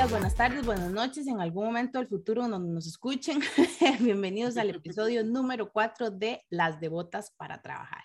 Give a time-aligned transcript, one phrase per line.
[0.00, 3.38] días, buenas tardes, buenas noches, en algún momento del futuro donde nos escuchen.
[4.00, 8.02] Bienvenidos al episodio número 4 de Las Devotas para Trabajar.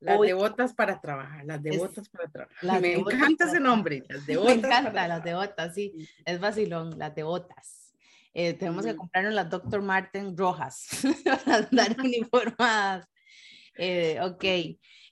[0.00, 2.80] Las devotas para trabajar, las devotas para trabajar.
[2.80, 4.56] Me encanta ese nombre, las devotas.
[4.56, 7.94] Me encanta, las devotas, sí, es vacilón, las devotas.
[8.34, 9.82] Eh, tenemos que comprarnos las Dr.
[9.82, 10.88] Martin rojas
[11.24, 13.06] para andar uniformadas.
[13.78, 14.44] Eh, ok,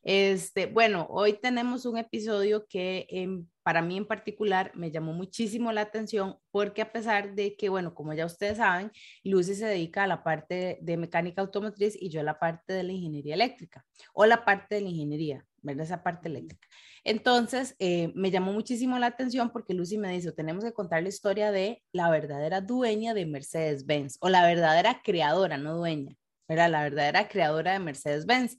[0.02, 5.72] este, bueno, hoy tenemos un episodio que em, para mí en particular me llamó muchísimo
[5.72, 8.90] la atención porque a pesar de que, bueno, como ya ustedes saben,
[9.24, 12.82] Lucy se dedica a la parte de mecánica automotriz y yo a la parte de
[12.82, 15.84] la ingeniería eléctrica o la parte de la ingeniería, ¿verdad?
[15.84, 16.66] Esa parte eléctrica.
[17.04, 21.08] Entonces, eh, me llamó muchísimo la atención porque Lucy me dice, tenemos que contar la
[21.08, 26.16] historia de la verdadera dueña de Mercedes-Benz o la verdadera creadora, no dueña,
[26.52, 28.56] era la verdadera creadora de Mercedes-Benz.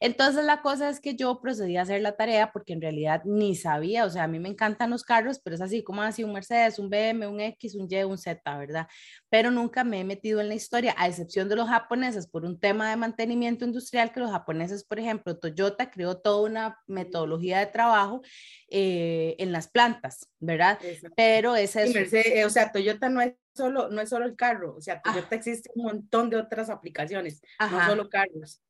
[0.00, 3.56] Entonces la cosa es que yo procedí a hacer la tarea porque en realidad ni
[3.56, 6.32] sabía, o sea, a mí me encantan los carros, pero es así como así un
[6.32, 8.86] Mercedes, un BM, un X, un Y, un Z, ¿verdad?
[9.28, 12.60] Pero nunca me he metido en la historia, a excepción de los japoneses, por un
[12.60, 17.66] tema de mantenimiento industrial, que los japoneses, por ejemplo, Toyota creó toda una metodología de
[17.66, 18.22] trabajo
[18.70, 20.78] eh, en las plantas, ¿verdad?
[21.16, 22.12] Pero ese es...
[22.12, 25.36] Eh, o sea, Toyota no es solo, no es solo el carro, o sea, Toyota
[25.36, 28.62] existe un montón de otras aplicaciones, no solo carros.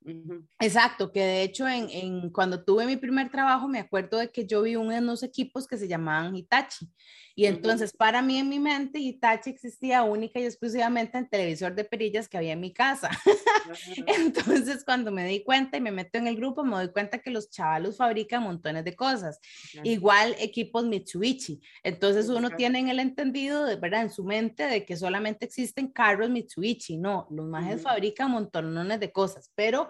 [0.58, 4.47] Exacto, que de hecho en, en, cuando tuve mi primer trabajo me acuerdo de que
[4.47, 6.91] yo vi unos equipos que se llamaban Hitachi
[7.39, 11.84] y entonces para mí en mi mente Hitachi existía única y exclusivamente en televisor de
[11.84, 13.11] perillas que había en mi casa.
[14.08, 17.31] entonces cuando me di cuenta y me meto en el grupo me doy cuenta que
[17.31, 19.39] los chavalos fabrican montones de cosas.
[19.84, 21.61] Igual equipos Mitsubishi.
[21.84, 25.92] Entonces uno tiene en el entendido, de verdad, en su mente de que solamente existen
[25.92, 26.97] carros Mitsubishi.
[26.97, 29.89] No, los majes fabrican montones de cosas, pero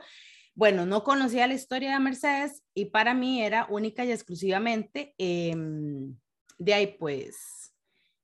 [0.54, 6.14] bueno, no conocía la historia de Mercedes y para mí era única y exclusivamente em,
[6.58, 7.72] de ahí pues...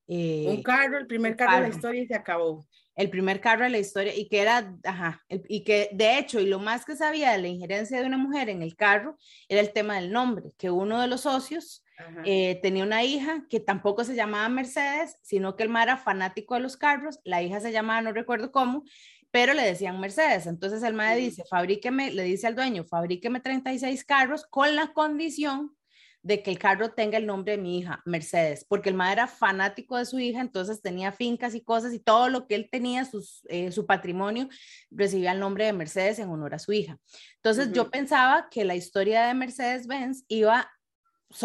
[0.07, 2.67] Eh, un carro, el primer carro, de la historia y se acabó.
[2.95, 6.47] El primer carro de la historia y que era, ajá, y que de hecho, y
[6.47, 9.17] lo más que sabía de la injerencia de una mujer en el carro
[9.49, 11.85] era el tema del nombre, que uno de los socios
[12.25, 16.55] eh, tenía una hija que tampoco se llamaba Mercedes, sino que el mar era fanático
[16.55, 18.85] de los carros, la hija se llamaba, no recuerdo cómo,
[19.31, 20.47] pero le decían Mercedes.
[20.47, 25.77] Entonces el madre dice, fabríqueme, le dice al dueño, fabríqueme 36 carros con la condición
[26.25, 29.27] de que el carro tenga el nombre de mi hija, Mercedes, porque el madre era
[29.27, 33.07] fanático de su hija, entonces tenía fincas y cosas y todo lo que él tenía,
[33.49, 34.49] eh, su patrimonio,
[34.91, 36.97] recibía el nombre de Mercedes en honor a su hija.
[37.37, 40.71] Entonces yo pensaba que la historia de Mercedes-Benz iba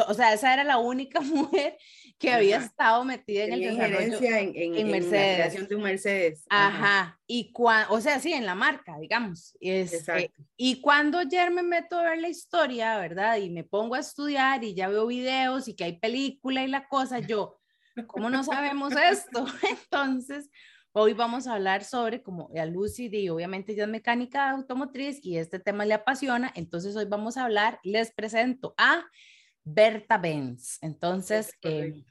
[0.07, 1.77] o sea, esa era la única mujer
[2.19, 5.11] que había estado metida en el desarrollo en, en, en, Mercedes.
[5.11, 6.45] la creación de un Mercedes.
[6.49, 9.55] Ajá, y cuando, o sea, sí, en la marca, digamos.
[9.61, 13.37] Es, este, y cuando ayer me meto a ver la historia, ¿verdad?
[13.37, 16.89] Y me pongo a estudiar y ya veo videos y que hay película y la
[16.89, 17.57] cosa, yo,
[18.05, 19.45] ¿cómo no sabemos esto?
[19.83, 20.49] Entonces,
[20.91, 25.37] hoy vamos a hablar sobre, como a Lucy, y obviamente ella es mecánica automotriz y
[25.37, 29.05] este tema le apasiona, entonces hoy vamos a hablar, les presento a
[29.63, 30.77] Berta Benz.
[30.81, 32.03] Entonces, eh,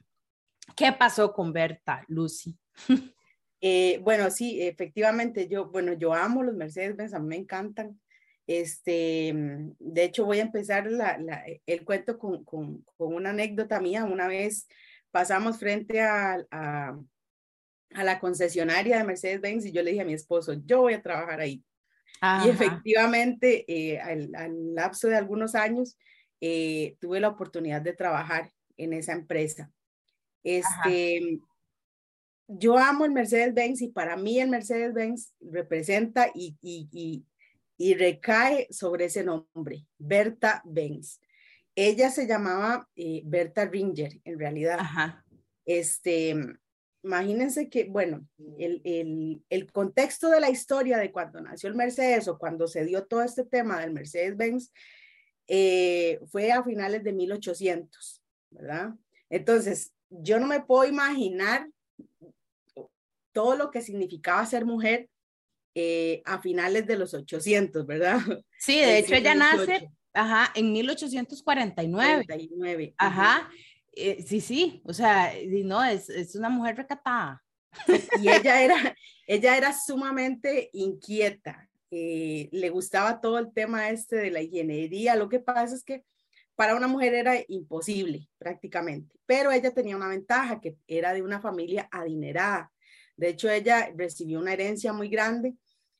[0.75, 2.57] ¿qué pasó con Berta, Lucy?
[3.61, 7.99] Eh, bueno, sí, efectivamente, yo, bueno, yo amo los Mercedes-Benz, a mí me encantan.
[8.47, 9.33] Este,
[9.77, 10.87] de hecho, voy a empezar
[11.65, 12.45] el cuento con,
[12.97, 14.05] una anécdota mía.
[14.05, 14.67] Una vez
[15.11, 16.97] pasamos frente a, a,
[17.91, 21.41] la concesionaria de Mercedes-Benz y yo le dije a mi esposo, yo voy a trabajar
[21.41, 21.63] ahí.
[22.45, 25.97] Y efectivamente, eh, al, al, lapso de algunos años,
[26.41, 29.71] eh, tuve la oportunidad de trabajar en esa empresa.
[30.43, 31.39] Este,
[32.47, 37.25] yo amo el Mercedes-Benz y para mí el Mercedes-Benz representa y, y,
[37.77, 41.19] y, recae sobre ese nombre, Berta Benz.
[41.75, 44.79] Ella se llamaba eh, Berta Ringer, en realidad.
[45.65, 46.35] Este,
[47.03, 52.27] imagínense que, bueno, el, el, el, contexto de la historia de cuando nació el Mercedes
[52.27, 54.71] o cuando se dio todo este tema del Mercedes-Benz
[55.51, 58.93] eh, fue a finales de 1800, ¿verdad?
[59.31, 61.67] Entonces, yo no me puedo imaginar
[63.31, 65.09] todo lo que significaba ser mujer
[65.73, 68.19] eh, a finales de los 800, ¿verdad?
[68.59, 72.25] Sí, de hecho ella nace, ajá, en 1849.
[72.27, 72.93] 49.
[72.97, 73.49] Ajá,
[73.93, 77.43] eh, sí, sí, o sea, no, es, es una mujer recatada.
[78.21, 78.95] Y ella era,
[79.25, 85.15] ella era sumamente inquieta, eh, le gustaba todo el tema este de la ingeniería.
[85.15, 86.03] Lo que pasa es que
[86.55, 91.39] para una mujer era imposible prácticamente, pero ella tenía una ventaja que era de una
[91.39, 92.71] familia adinerada.
[93.15, 95.55] De hecho, ella recibió una herencia muy grande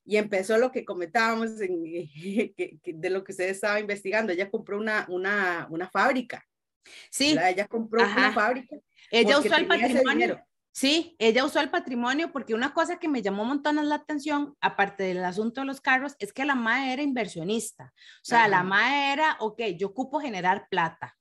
[0.05, 1.83] y empezó lo que comentábamos en,
[2.83, 4.33] de lo que usted estaba investigando.
[4.33, 6.45] Ella compró una, una, una fábrica
[7.09, 7.37] Sí.
[7.41, 8.77] Ella compró una fábrica.
[9.11, 10.41] Ella usó el patrimonio.
[10.79, 15.03] Sí, ella usó el patrimonio porque una cosa que me llamó montón la atención, aparte
[15.03, 17.91] del asunto de los carros, es que la MAE era inversionista.
[17.93, 21.18] O sea, la MAE era, ok, yo ocupo generar plata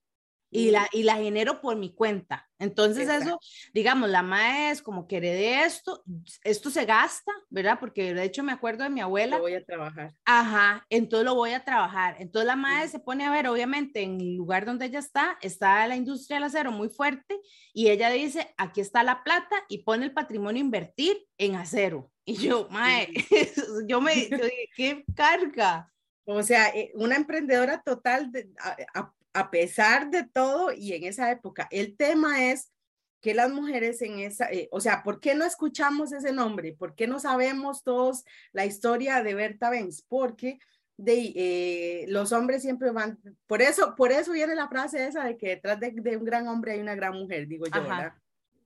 [0.51, 2.49] y la, y la genero por mi cuenta.
[2.59, 3.39] Entonces eso,
[3.73, 6.03] digamos, la mae es como que heredé esto,
[6.43, 7.79] esto se gasta, ¿verdad?
[7.79, 9.37] Porque de hecho me acuerdo de mi abuela.
[9.37, 10.15] Lo voy a trabajar.
[10.25, 12.17] Ajá, entonces lo voy a trabajar.
[12.19, 15.87] Entonces la mae se pone a ver, obviamente, en el lugar donde ella está, está
[15.87, 17.39] la industria del acero muy fuerte
[17.73, 22.11] y ella dice, aquí está la plata y pone el patrimonio invertir en acero.
[22.25, 23.09] Y yo, mae,
[23.87, 25.93] yo me, dije, qué carga.
[26.25, 28.51] O sea, eh, una emprendedora total de,
[28.95, 29.13] a
[29.51, 31.69] pesar de todo y en esa época.
[31.71, 32.73] El tema es
[33.21, 36.73] que las mujeres en esa, eh, o sea, ¿por qué no escuchamos ese nombre?
[36.73, 40.05] ¿Por qué no sabemos todos la historia de Berta Benz?
[40.09, 40.59] Porque
[40.97, 45.37] de, eh, los hombres siempre van, por eso, por eso viene la frase esa de
[45.37, 48.13] que detrás de, un gran hombre hay una gran mujer, digo yo, ¿verdad?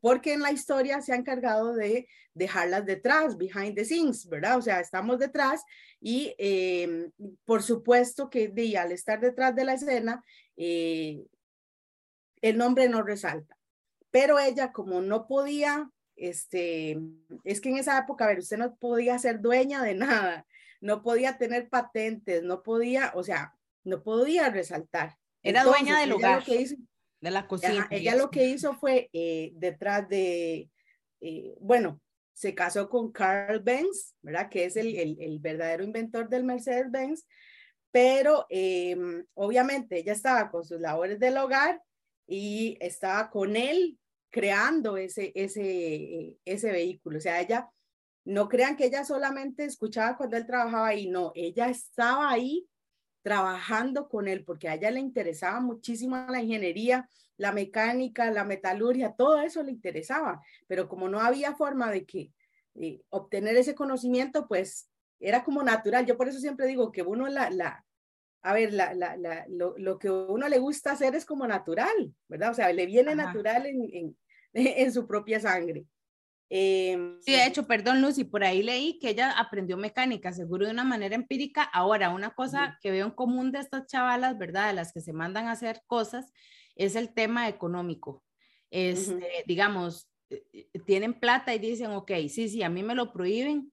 [0.01, 4.59] Porque en la historia se ha encargado de dejarlas detrás, behind the scenes, ¿verdad?
[4.59, 5.63] O sea, estamos detrás
[6.01, 7.09] y eh,
[7.45, 10.25] por supuesto que de, al estar detrás de la escena,
[10.57, 11.25] eh,
[12.41, 13.57] el nombre no resalta.
[14.11, 16.99] Pero ella, como no podía, este,
[17.45, 20.47] es que en esa época, a ver, usted no podía ser dueña de nada,
[20.81, 23.55] no podía tener patentes, no podía, o sea,
[23.85, 25.17] no podía resaltar.
[25.43, 27.87] Era dueña del lugar, de la cocina.
[27.91, 30.69] ella lo que hizo fue eh, detrás de,
[31.21, 32.01] eh, bueno,
[32.35, 34.49] se casó con Carl Benz, ¿verdad?
[34.49, 37.27] Que es el, el, el verdadero inventor del Mercedes-Benz,
[37.93, 41.81] pero em, obviamente ella estaba con sus labores del hogar
[42.27, 43.99] y estaba con él
[44.31, 47.19] creando ese, ese, ese vehículo.
[47.19, 47.71] O sea, ella,
[48.25, 52.67] no crean que ella solamente escuchaba cuando él trabajaba ahí, no, ella estaba ahí
[53.23, 59.15] trabajando con él porque a ella le interesaba muchísimo la ingeniería, la mecánica, la metalurgia,
[59.17, 62.33] todo eso le interesaba, pero como no había forma de que
[63.11, 64.89] obtener ese conocimiento, pues
[65.23, 66.05] era como natural.
[66.05, 67.85] Yo por eso siempre digo que uno la, la
[68.43, 72.13] a ver, la, la, la, lo, lo, que uno le gusta hacer es como natural,
[72.29, 72.51] ¿verdad?
[72.51, 74.17] O sea, le viene natural en, en,
[74.53, 75.87] en, su propia sangre.
[76.51, 80.73] Eh, sí, de hecho, perdón Lucy, por ahí leí que ella aprendió mecánica, seguro de
[80.73, 81.63] una manera empírica.
[81.63, 84.69] Ahora, una cosa que veo en común de estas chavalas, ¿verdad?
[84.69, 86.31] De las que se mandan a hacer cosas,
[86.75, 88.23] es el tema económico.
[88.71, 93.13] Este, Digamos, eh, eh, tienen plata y dicen, ok, sí, sí, a mí me lo
[93.13, 93.72] prohíben,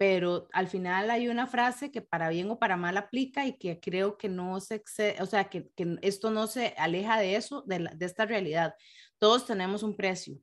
[0.00, 3.80] pero al final hay una frase que para bien o para mal aplica y que
[3.80, 7.64] creo que no se excede, o sea, que, que esto no se aleja de eso,
[7.66, 8.74] de, de, esta realidad.
[9.18, 10.38] Todos tenemos un precio.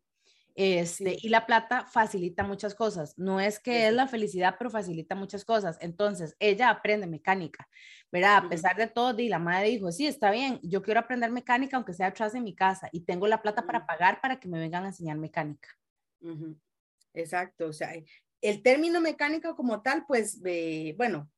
[0.54, 3.18] Este, Y la plata facilita muchas cosas.
[3.18, 5.80] No es que es la felicidad, pero facilita muchas cosas.
[5.82, 7.68] Entonces, ella aprende mecánica,
[8.12, 8.38] ¿verdad?
[8.38, 11.78] A pesar de todo, y la madre dijo, sí, está bien, yo quiero aprender mecánica
[11.78, 14.60] aunque sea atrás de mi casa y tengo la plata para pagar para que me
[14.60, 15.70] vengan a enseñar mecánica.
[17.16, 17.92] Exacto, o sea,
[18.42, 20.42] el término mecánica como tal, pues,
[20.96, 21.30] bueno,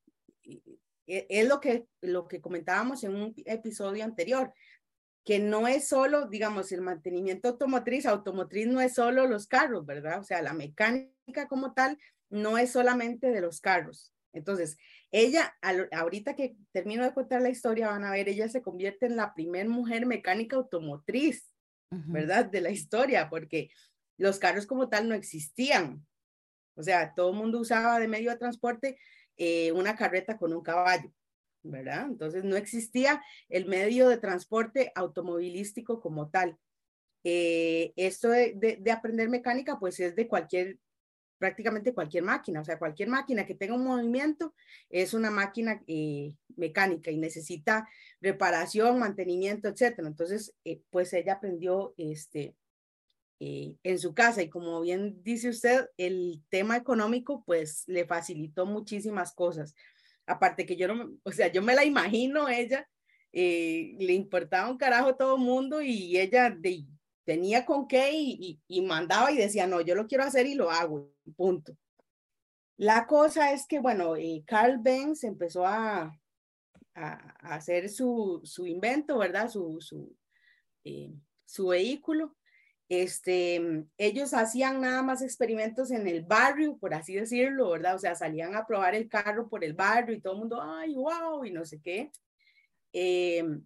[0.43, 4.53] e, es lo que, lo que comentábamos en un episodio anterior,
[5.25, 10.19] que no es solo, digamos, el mantenimiento automotriz, automotriz no es solo los carros, ¿verdad?
[10.19, 11.97] O sea, la mecánica como tal
[12.29, 14.13] no es solamente de los carros.
[14.33, 14.77] Entonces,
[15.11, 15.55] ella,
[15.91, 19.33] ahorita que termino de contar la historia, van a ver, ella se convierte en la
[19.33, 21.51] primer mujer mecánica automotriz,
[21.89, 22.45] ¿verdad?
[22.45, 23.71] De la historia, porque
[24.17, 26.05] los carros como tal no existían.
[26.79, 28.97] O sea, todo el mundo usaba de medio de transporte
[29.35, 31.11] eh, una carreta con un caballo,
[31.61, 32.05] ¿verdad?
[32.07, 36.57] Entonces no existía el medio de transporte automovilístico como tal.
[37.25, 40.77] Eh, esto de, aprender mecánica, pues es de cualquier,
[41.37, 44.53] prácticamente cualquier máquina, o sea, cualquier máquina que tenga un movimiento
[44.89, 47.89] es una máquina eh, mecánica y necesita
[48.21, 50.07] reparación, mantenimiento, etcétera.
[50.07, 50.55] Entonces,
[50.89, 52.55] pues ella aprendió este,
[53.41, 54.41] eh, en su casa.
[54.41, 59.73] Y como bien dice usted, el tema económico pues le facilitó muchísimas cosas.
[60.25, 62.85] Aparte que yo no, o sea, yo me la imagino ella,
[63.31, 66.57] eh, le importaba un carajo a todo el mundo y ella
[67.23, 70.69] tenía con qué y, y, mandaba y decía, no, yo lo quiero hacer y lo
[70.69, 71.77] hago, punto.
[72.75, 76.11] La cosa es que, bueno, eh, Carl Benz empezó a,
[76.95, 77.13] a,
[77.55, 79.49] hacer su, su, invento, ¿verdad?
[79.49, 80.13] Su, su,
[81.45, 82.35] su vehículo
[82.89, 87.95] este, ellos hacían nada más experimentos en el barrio, por así decirlo, ¿verdad?
[87.95, 90.95] O sea, salían a probar el carro por el barrio y todo el mundo, ay,
[90.95, 92.11] wow, y no sé qué.
[92.91, 93.63] Em,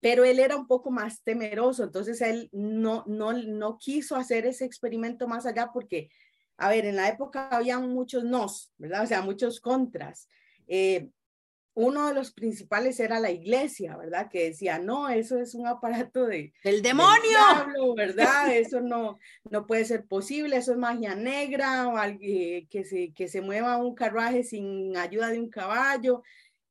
[0.00, 4.64] pero él era un poco más temeroso, entonces él no, no, no quiso hacer ese
[4.64, 6.08] experimento más allá porque,
[6.56, 9.04] a ver, en la época había muchos nos, ¿verdad?
[9.04, 10.26] O sea, muchos contras.
[10.66, 11.10] Eh,
[11.76, 14.30] uno de los principales era la iglesia, ¿verdad?
[14.30, 16.54] Que decía, no, eso es un aparato de...
[16.64, 17.38] ¡El demonio!
[17.94, 18.50] ¿verdad?
[18.56, 19.18] Eso no,
[19.50, 23.94] no puede ser posible, eso es magia negra, o que, se, que se mueva un
[23.94, 26.22] carruaje sin ayuda de un caballo.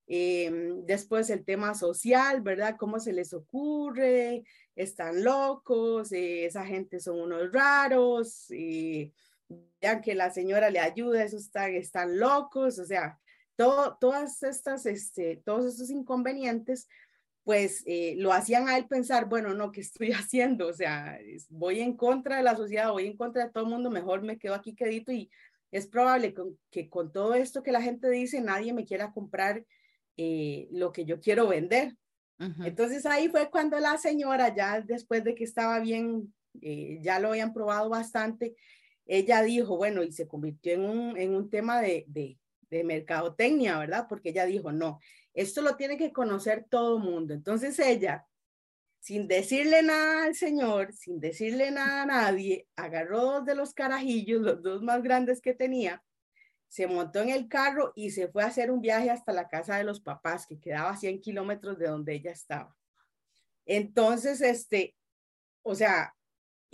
[0.08, 2.76] Em, después el tema social, ¿verdad?
[2.76, 4.44] ¿Cómo se les ocurre?
[4.76, 9.12] Están locos, eh, esa gente son unos raros, eh,
[9.80, 13.20] ya que la señora le ayuda, esos están, están locos, o sea,
[13.56, 16.88] todas estas, este, todos estos inconvenientes,
[17.44, 20.68] pues eh, lo hacían a él pensar, bueno, no, ¿qué estoy haciendo?
[20.68, 21.20] O sea,
[21.50, 24.38] voy en contra de la sociedad, voy en contra de todo el mundo, mejor me
[24.38, 25.30] quedo aquí quedito y
[25.72, 26.34] es probable
[26.72, 29.66] que con todo esto que la gente dice, nadie me quiera comprar
[30.18, 31.96] eh, lo que yo quiero vender.
[32.66, 37.30] Entonces ahí fue cuando la señora, ya después de que estaba bien, eh, ya lo
[37.30, 38.56] habían probado bastante,
[39.06, 42.38] ella dijo, bueno, y se convirtió en un, en un tema de, de,
[42.70, 44.08] de mercadotecnia, ¿verdad?
[44.08, 45.00] Porque ella dijo, no,
[45.34, 47.34] esto lo tiene que conocer todo mundo.
[47.34, 48.26] Entonces ella,
[49.00, 54.42] sin decirle nada al señor, sin decirle nada a nadie, agarró dos de los carajillos,
[54.42, 56.04] los dos más grandes que tenía,
[56.68, 59.78] se montó en el carro y se fue a hacer un viaje hasta la casa
[59.78, 62.76] de los papás, que quedaba a 100 kilómetros de donde ella estaba.
[63.66, 64.96] Entonces, este,
[65.62, 66.14] o sea,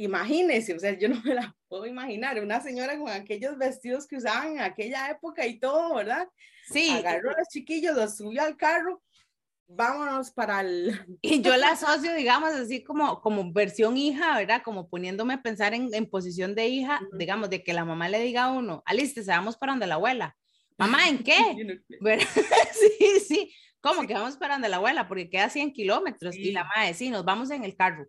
[0.04, 4.18] imagínese, o sea, yo no me la puedo imaginar, una señora con aquellos vestidos que
[4.18, 6.28] usaban en aquella época y todo, ¿verdad?
[6.72, 6.90] Sí.
[6.90, 9.02] Agarró a los chiquillos, los subió al carro,
[9.68, 11.00] vámonos para el...
[11.22, 14.62] Y yo la asocio, digamos, así como, como versión hija, ¿verdad?
[14.64, 18.20] Como poniéndome a pensar en, en posición de hija, digamos, de que la mamá le
[18.20, 20.36] diga a uno, aliste, vamos para donde la abuela.
[20.78, 21.38] Mamá, ¿en qué?
[22.74, 23.54] sí, sí.
[23.82, 25.08] ¿Cómo que vamos para donde la abuela?
[25.08, 26.36] Porque queda 100 kilómetros.
[26.36, 28.08] Y la madre, sí, nos vamos en el carro.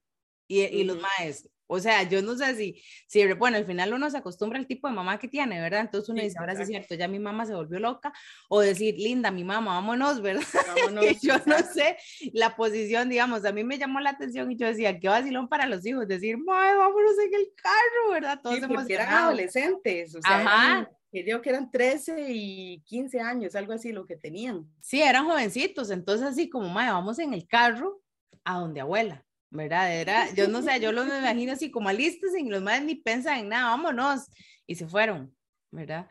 [0.48, 4.10] Y, y los maes, o sea, yo no sé si, si, bueno, al final uno
[4.10, 5.80] se acostumbra al tipo de mamá que tiene, ¿verdad?
[5.80, 8.12] Entonces uno dice, ahora sí es cierto, ya mi mamá se volvió loca,
[8.50, 10.42] o decir, linda, mi mamá, vámonos, ¿verdad?
[10.92, 11.96] Vámonos, yo no sé
[12.34, 15.66] la posición, digamos, a mí me llamó la atención y yo decía, qué vacilón para
[15.66, 18.40] los hijos, decir, madre, vámonos en el carro, ¿verdad?
[18.42, 20.90] Todos sí, porque eran adolescentes, o sea, Ajá.
[21.10, 24.66] creo que eran 13 y 15 años, algo así lo que tenían.
[24.80, 28.02] Sí, eran jovencitos, entonces así como, madre, vamos en el carro
[28.44, 29.24] a donde abuela.
[29.52, 29.94] ¿Verdad?
[29.94, 32.94] Era, yo no sé, yo los me imagino así como alistas y los más ni
[32.94, 34.30] pensan en nada, vámonos,
[34.66, 35.36] y se fueron,
[35.70, 36.08] ¿verdad?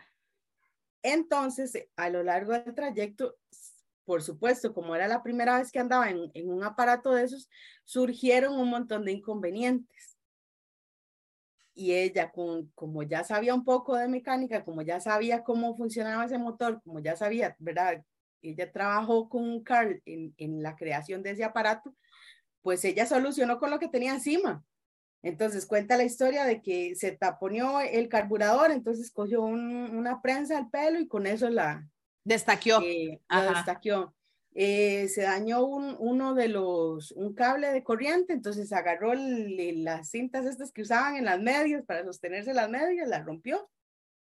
[1.02, 3.36] Entonces, a lo largo del trayecto,
[4.06, 7.50] por supuesto, como era la primera vez que andaba en, en un aparato de esos,
[7.84, 10.18] surgieron un montón de inconvenientes.
[11.74, 16.26] Y ella, con, como ya sabía un poco de mecánica, como ya sabía cómo funcionaba
[16.26, 18.04] ese motor, como ya sabía, ¿verdad?
[18.44, 21.96] Ella trabajó con Carl en, en la creación de ese aparato,
[22.62, 24.64] pues ella solucionó con lo que tenía encima.
[25.24, 30.70] Entonces cuenta la historia de que se taponeó el carburador, entonces cogió una prensa al
[30.70, 31.88] pelo y con eso la
[32.24, 32.82] destaqueó.
[32.82, 34.16] Eh, destaqueó.
[34.54, 40.46] Eh, se dañó un, uno de los, un cable de corriente, entonces agarró las cintas
[40.46, 43.70] estas que usaban en las medias para sostenerse las medias, las rompió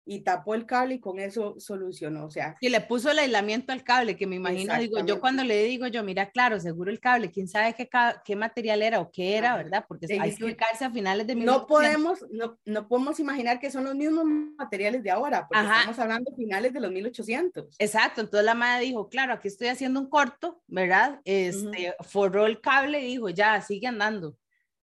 [0.04, 2.56] y tapó el cable y con eso solucionó, o sea.
[2.60, 5.86] Y le puso el aislamiento al cable, que me imagino, digo, yo cuando le digo
[5.86, 7.88] yo, mira, claro, seguro el cable, quién sabe qué,
[8.24, 9.84] qué material era o qué era, ¿verdad?
[9.86, 13.84] Porque hay que ubicarse a finales de No podemos, no, no, podemos imaginar que son
[13.84, 14.24] los mismos
[14.56, 17.76] materiales de ahora, porque estamos hablando finales de los 1800.
[17.78, 21.20] Exacto, entonces la madre dijo, claro, aquí estoy haciendo un corto, ¿verdad?
[21.24, 24.36] Este, forró el cable y dijo, ya, sigue andando.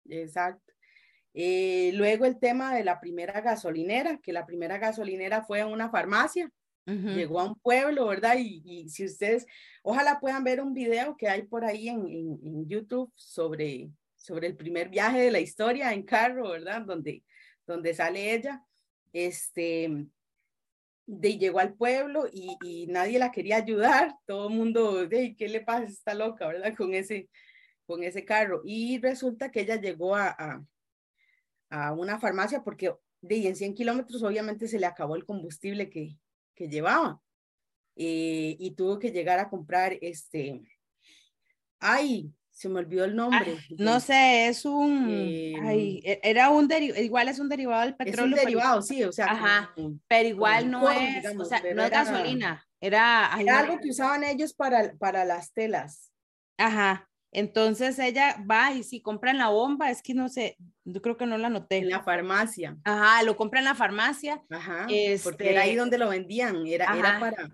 [0.07, 0.68] Exacto.
[1.41, 5.89] Eh, luego el tema de la primera gasolinera, que la primera gasolinera fue en una
[5.89, 6.51] farmacia,
[6.86, 8.36] llegó a un pueblo, ¿verdad?
[8.38, 9.46] Y, si ustedes,
[9.81, 12.10] ojalá puedan ver un video que hay por ahí en,
[12.43, 16.81] en, YouTube sobre, sobre el primer viaje de la historia en carro, ¿verdad?
[16.81, 17.24] Donde,
[17.65, 18.62] donde sale ella.
[19.13, 20.08] Este,
[21.05, 25.48] de, llegó al pueblo y, y, nadie la quería ayudar, todo el mundo, de, ¿qué
[25.48, 25.86] le pasa?
[25.86, 26.75] Está loca, ¿verdad?
[26.75, 27.29] Con ese,
[27.86, 28.62] con ese carro.
[28.65, 30.65] Y resulta que ella llegó a, a
[31.69, 36.17] una farmacia porque de en 100 kilómetros obviamente se le acabó el combustible que,
[36.55, 37.21] que llevaba
[37.95, 40.61] eh, y tuvo que llegar a comprar este,
[41.79, 43.57] ay, se me olvidó el nombre.
[43.77, 45.05] no sé, es un,
[45.65, 48.35] ay, em, e, era un derivado, igual es un derivado del petróleo.
[48.35, 49.27] Es un derivado, sí, o sea.
[49.27, 49.73] Ajá,
[50.07, 54.53] pero igual no es, o sea, no es gasolina, era, era algo que usaban ellos
[54.53, 56.11] para, para las telas.
[56.57, 61.17] Ajá, entonces ella va y si compran la bomba, es que no sé, yo creo
[61.17, 61.77] que no la noté.
[61.77, 62.77] En la farmacia.
[62.83, 64.41] Ajá, lo compra en la farmacia.
[64.50, 64.88] Ajá,
[65.24, 67.50] porque era ahí este donde lo vendían, era, era para,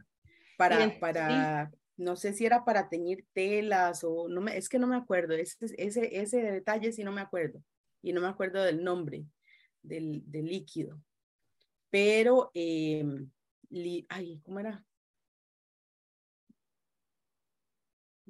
[0.58, 4.88] para, para, no sé si era para teñir telas o no me, es que no
[4.88, 7.62] me acuerdo, ese, ese, ese detalle sí no me acuerdo
[8.02, 9.26] y no me acuerdo del nombre
[9.82, 11.02] del, del líquido.
[11.90, 13.06] Pero, eh,
[14.10, 14.84] ay, ¿cómo era?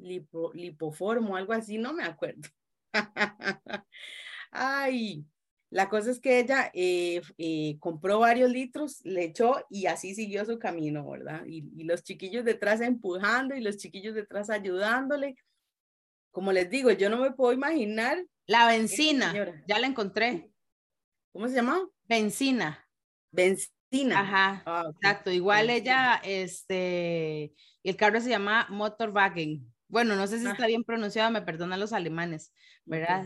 [0.06, 2.50] Lipo, lipoformo, algo así, no me acuerdo.
[4.52, 5.26] Ay,
[5.70, 10.46] la cosa es que ella eh, eh, compró varios litros, le echó y así siguió
[10.46, 11.44] su camino, ¿verdad?
[11.46, 15.36] Y, y, los chiquillos detrás empujando y los chiquillos detrás ayudándole.
[16.32, 18.24] Como les digo, yo no me puedo imaginar.
[18.48, 19.34] La benzina,
[19.68, 20.52] ya la encontré.
[21.34, 21.82] ¿Cómo se llama?
[22.04, 22.88] Benzina.
[23.32, 24.20] Benzina.
[24.20, 25.32] Ajá, ah, exacto.
[25.32, 29.75] Igual ella, este, el carro se llama Motorwagen.
[29.96, 30.52] Bueno, no sé si ah.
[30.52, 32.52] está bien pronunciado, me perdonan los alemanes,
[32.84, 33.24] ¿verdad?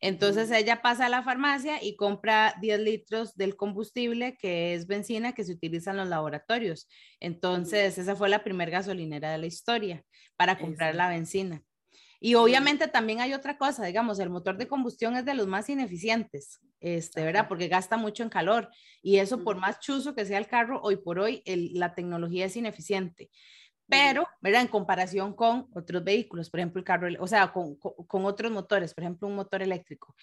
[0.00, 5.34] Entonces ella pasa a la farmacia y compra 10 litros del combustible que es benzina
[5.34, 6.88] que se utiliza en los laboratorios.
[7.20, 10.02] Entonces esa fue la primera gasolinera de la historia
[10.38, 11.62] para comprar la benzina.
[12.20, 15.68] Y obviamente también hay otra cosa, digamos, el motor de combustión es de los más
[15.68, 17.48] ineficientes, este, ¿verdad?
[17.48, 18.70] Porque gasta mucho en calor
[19.02, 22.56] y eso por más chuzo que sea el carro, hoy por hoy la tecnología es
[22.56, 23.28] ineficiente
[23.88, 24.62] pero, ¿verdad?
[24.62, 28.94] En comparación con otros vehículos, por ejemplo, el carro, o sea, con, con, otros motores,
[28.94, 30.14] por ejemplo, un motor eléctrico.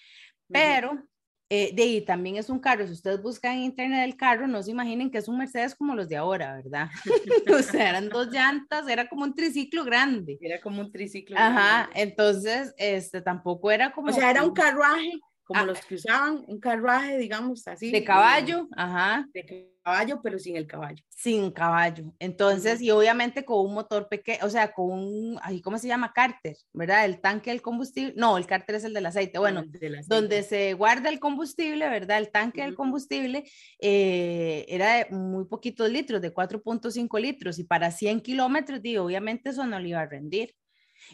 [0.48, 1.02] Pero,
[1.48, 4.62] eh, de ahí también es un carro, si ustedes buscan en internet el carro, no
[4.62, 6.88] se imaginen que es un Mercedes como los de ahora, ¿verdad?
[7.54, 10.38] o sea, eran dos llantas, era como un triciclo grande.
[10.40, 11.36] Era como un triciclo.
[11.38, 14.08] Ajá, entonces, este, tampoco era como...
[14.08, 15.64] O sea, era un carruaje como ah.
[15.64, 17.92] los que usaban un carruaje, digamos así.
[17.92, 19.28] De caballo, ajá.
[19.32, 21.04] De caballo, pero sin el caballo.
[21.08, 22.12] Sin caballo.
[22.18, 26.12] Entonces, y obviamente con un motor pequeño, o sea, con un, ahí, ¿cómo se llama?
[26.12, 27.04] Cárter, ¿verdad?
[27.04, 28.12] El tanque del combustible.
[28.16, 29.38] No, el cárter es el del aceite.
[29.38, 29.62] Bueno,
[30.08, 32.18] donde se guarda el combustible, ¿verdad?
[32.18, 33.44] El tanque del combustible
[33.78, 39.50] eh, era de muy poquitos litros, de 4.5 litros, y para 100 kilómetros, digo, obviamente
[39.50, 40.56] eso no le iba a rendir.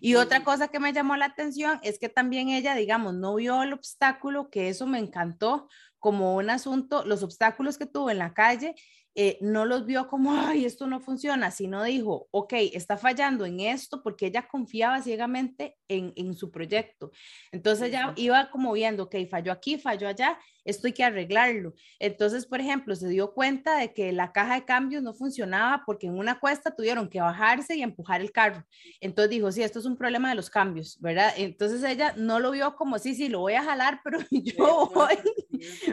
[0.01, 3.63] Y otra cosa que me llamó la atención es que también ella, digamos, no vio
[3.63, 8.35] el obstáculo, que eso me encantó como un asunto, los obstáculos que tuvo en la
[8.35, 8.75] calle
[9.15, 13.61] eh, no los vio como, ay, esto no funciona, sino dijo, ok, está fallando en
[13.61, 17.11] esto porque ella confiaba ciegamente en, en su proyecto.
[17.51, 21.75] Entonces ella iba como viendo, ok, falló aquí, falló allá, esto hay que arreglarlo.
[21.99, 26.07] Entonces, por ejemplo, se dio cuenta de que la caja de cambios no funcionaba porque
[26.07, 28.65] en una cuesta tuvieron que bajarse y empujar el carro.
[29.01, 31.33] Entonces dijo, sí, esto es un problema de los cambios, ¿verdad?
[31.37, 35.19] Entonces ella no lo vio como, sí, sí, lo voy a jalar, pero yo voy,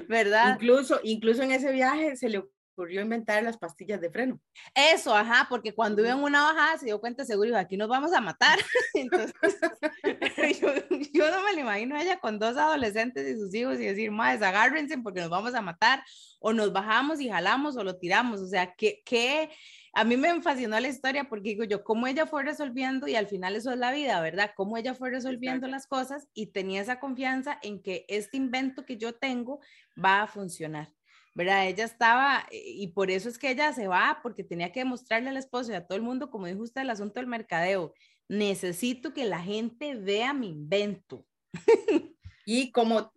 [0.07, 0.53] ¿verdad?
[0.53, 2.43] Incluso, incluso en ese viaje se le
[2.79, 4.39] ocurrió inventar las pastillas de freno.
[4.73, 8.13] Eso, ajá, porque cuando iba en una bajada se dio cuenta seguro, aquí nos vamos
[8.13, 8.57] a matar.
[8.93, 9.33] Entonces,
[11.13, 14.11] yo, no me lo imagino a ella con dos adolescentes y sus hijos y decir,
[14.11, 16.01] más agárrense porque nos vamos a matar,
[16.39, 18.39] o nos bajamos y jalamos o lo tiramos.
[18.39, 19.49] O sea, que, que
[19.93, 23.27] a mí me fascinó la historia porque digo yo, cómo ella fue resolviendo y al
[23.27, 24.51] final eso es la vida, ¿verdad?
[24.55, 28.95] Cómo ella fue resolviendo las cosas y tenía esa confianza en que este invento que
[28.95, 29.59] yo tengo
[30.01, 30.93] va a funcionar.
[31.35, 31.67] ¿Verdad?
[31.67, 35.37] Ella estaba, y por eso es que ella se va, porque tenía que demostrarle al
[35.37, 37.93] esposo y a todo el mundo, como dijo usted, el asunto del mercadeo.
[38.27, 41.25] Necesito que la gente vea mi invento.
[42.51, 43.13] Y como,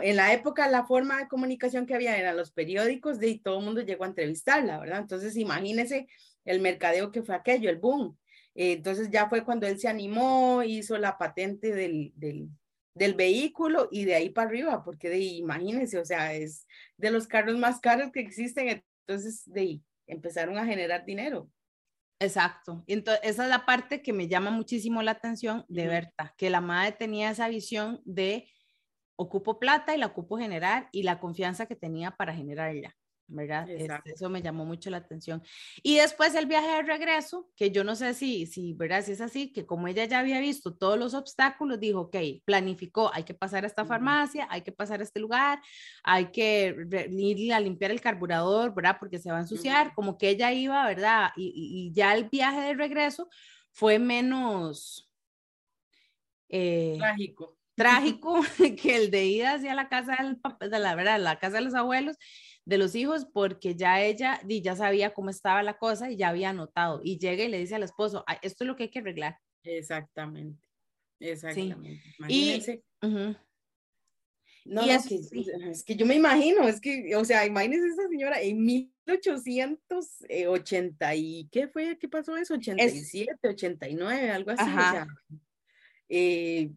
[0.00, 3.58] en la época la forma de comunicación que había eran los periódicos, de, y todo
[3.58, 5.00] el mundo llegó a entrevistarla, ¿verdad?
[5.00, 6.08] Entonces imagínese
[6.46, 8.16] el mercadeo que fue aquello, el boom.
[8.54, 12.48] Entonces ya fue cuando él se animó, hizo la patente del, del,
[13.00, 16.66] del vehículo y de ahí para arriba, porque de imagínense, o sea, es
[16.98, 21.50] de los carros más caros que existen, entonces de ahí empezaron a generar dinero.
[22.18, 22.84] Exacto.
[22.86, 26.60] Entonces esa es la parte que me llama muchísimo la atención de Berta, que la
[26.60, 28.46] madre tenía esa visión de
[29.16, 32.94] ocupo plata y la ocupo generar y la confianza que tenía para generarla.
[33.30, 33.68] ¿Verdad?
[33.70, 35.42] Este, eso me llamó mucho la atención.
[35.82, 39.04] Y después el viaje de regreso, que yo no sé si, si, ¿verdad?
[39.04, 43.10] Si es así, que como ella ya había visto todos los obstáculos, dijo, ok, planificó,
[43.14, 45.60] hay que pasar a esta farmacia, hay que pasar a este lugar,
[46.02, 46.74] hay que
[47.10, 48.96] ir a limpiar el carburador, ¿verdad?
[48.98, 51.30] Porque se va a ensuciar, como que ella iba, ¿verdad?
[51.36, 53.28] Y, y, ya el viaje de regreso
[53.72, 55.08] fue menos...
[56.48, 57.56] Eh, trágico.
[57.76, 58.40] Trágico
[58.82, 60.38] que el de ir hacia la casa del,
[60.70, 62.16] de la verdad, la casa de los abuelos
[62.70, 66.52] de los hijos porque ya ella ya sabía cómo estaba la cosa y ya había
[66.52, 69.40] notado y llega y le dice al esposo, esto es lo que hay que arreglar.
[69.64, 70.64] Exactamente,
[71.18, 72.00] exactamente.
[72.20, 72.84] Imagínense.
[74.66, 75.18] No, es, que,
[75.68, 81.48] es que yo me imagino, es que, o sea, imagínense esa señora en 1880 y
[81.50, 81.98] ¿qué fue?
[81.98, 82.54] ¿Qué pasó eso?
[82.54, 84.62] 87, 89, algo así.
[84.62, 85.08] O sea,
[86.08, 86.70] eh,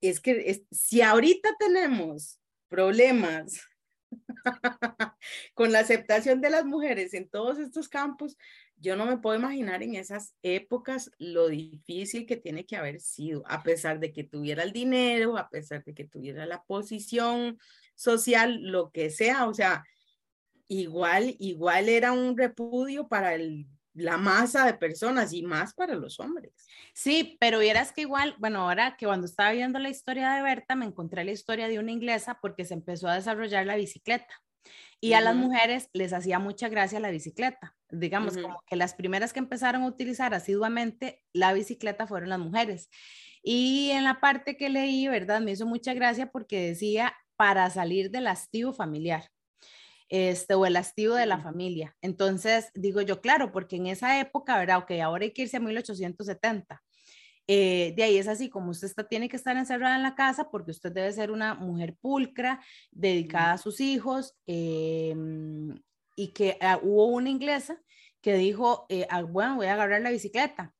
[0.00, 3.67] es que si ahorita tenemos problemas
[5.54, 8.36] con la aceptación de las mujeres en todos estos campos,
[8.76, 13.42] yo no me puedo imaginar en esas épocas lo difícil que tiene que haber sido,
[13.46, 17.58] a pesar de que tuviera el dinero, a pesar de que tuviera la posición
[17.94, 19.84] social, lo que sea, o sea,
[20.68, 23.66] igual, igual era un repudio para el
[23.98, 26.52] la masa de personas y más para los hombres.
[26.92, 30.74] Sí, pero vieras que igual, bueno, ahora que cuando estaba viendo la historia de Berta,
[30.74, 34.42] me encontré la historia de una inglesa porque se empezó a desarrollar la bicicleta.
[35.00, 37.76] Y a las mujeres les hacía mucha gracia la bicicleta.
[37.88, 42.90] Digamos, como que las primeras que empezaron a utilizar asiduamente la bicicleta fueron las mujeres.
[43.42, 45.40] Y en la parte que leí, ¿verdad?
[45.40, 49.30] Me hizo mucha gracia porque decía para salir del hastío familiar
[50.08, 51.96] este, o el hastío de la familia.
[52.02, 54.78] Entonces, digo yo, claro, porque en esa época, ¿verdad?
[54.78, 56.82] Ok, ahora hay que irse a 1870.
[57.46, 60.50] Eh, de ahí es así, como usted está, tiene que estar encerrada en la casa
[60.50, 65.74] porque usted debe ser una mujer pulcra, dedicada a sus hijos, em,
[66.16, 67.80] y que ah, hubo una inglesa
[68.20, 70.74] que dijo, eh, ah, bueno, voy a agarrar la bicicleta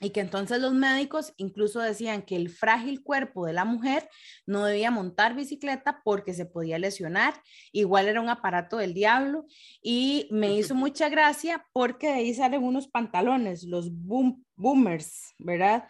[0.00, 4.08] y que entonces los médicos incluso decían que el frágil cuerpo de la mujer
[4.44, 7.34] no debía montar bicicleta porque se podía lesionar,
[7.72, 9.46] igual era un aparato del diablo
[9.82, 15.84] y me hizo mucha gracia porque de ahí salen unos pantalones, los boom, boomers, ¿verdad?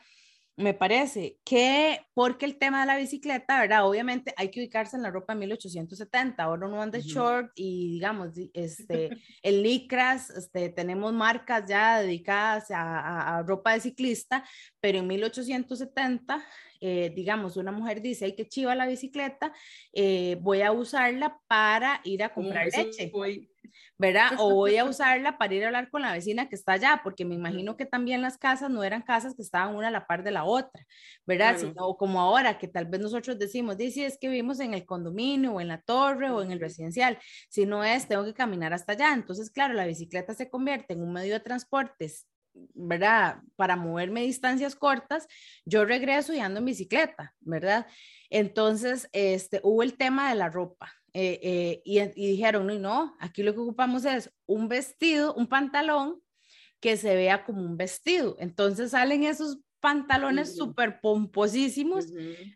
[0.57, 3.87] Me parece que porque el tema de la bicicleta, ¿verdad?
[3.87, 8.31] Obviamente hay que ubicarse en la ropa de 1870, ahora uno anda short y digamos,
[8.55, 9.11] este,
[9.42, 14.45] el licras, este, tenemos marcas ya dedicadas a, ropa de ciclista,
[14.81, 16.42] pero en 1870,
[16.81, 19.53] eh, digamos, una mujer dice, hay que chiva la bicicleta,
[19.92, 23.12] eh, voy a usarla para ir a comprar leche.
[23.99, 24.33] ¿Verdad?
[24.39, 27.25] O voy a usarla para ir a hablar con la vecina que está allá, porque
[27.25, 30.23] me imagino que también las casas no eran casas que estaban una a la par
[30.23, 30.85] de la otra,
[31.27, 31.57] ¿verdad?
[31.59, 35.55] Sino como ahora, que tal vez nosotros decimos, dice, es que vivimos en el condominio
[35.55, 38.93] o en la torre o en el residencial, si no es, tengo que caminar hasta
[38.93, 39.13] allá.
[39.13, 42.27] Entonces, claro, la bicicleta se convierte en un medio de transportes
[42.75, 43.39] ¿verdad?
[43.57, 45.27] Para moverme distancias cortas,
[45.65, 47.87] yo regreso y ando en bicicleta, ¿verdad?
[48.31, 53.43] Entonces, este, hubo el tema de la ropa, eh, eh, y, dijeron, no, no, aquí
[53.43, 56.21] lo que ocupamos es un vestido, un pantalón
[56.79, 58.37] que se vea como un vestido.
[58.39, 62.05] Entonces salen esos pantalones súper pomposísimos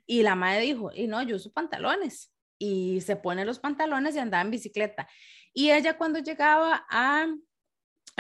[0.07, 2.35] y la madre dijo, y no, yo uso pantalones.
[2.59, 5.09] Y se pone los pantalones y andaba en bicicleta.
[5.55, 7.29] Y ella cuando llegaba a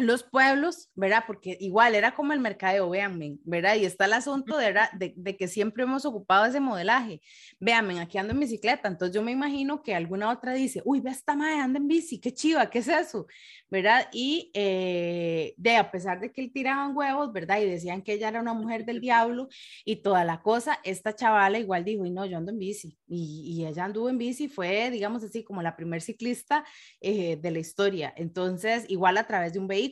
[0.06, 1.24] los pueblos, ¿verdad?
[1.26, 3.76] Porque igual era como el mercadeo, véanme, ¿verdad?
[3.76, 4.74] Y está el asunto de,
[5.14, 7.20] de, que siempre hemos ocupado ese modelaje.
[7.58, 11.10] Véanme, aquí ando en bicicleta, entonces yo me imagino que alguna otra dice, uy, ve
[11.10, 13.26] esta madre, anda en bici, qué chiva, ¿qué es eso?
[13.70, 14.08] ¿Verdad?
[14.12, 17.60] Y eh, de, a pesar de que él tiraban huevos, ¿verdad?
[17.60, 19.48] Y decían que ella era una mujer del diablo
[19.84, 22.96] y toda la cosa, esta chavala igual dijo, y no, yo ando en bici.
[23.06, 26.64] Y, y ella anduvo en bici, fue, digamos así, como la primer ciclista
[27.00, 28.12] eh, de la historia.
[28.16, 29.89] Entonces, igual a través de un vehículo